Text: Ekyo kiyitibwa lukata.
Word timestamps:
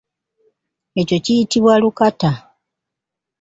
Ekyo 0.99 1.17
kiyitibwa 1.25 1.73
lukata. 1.81 2.31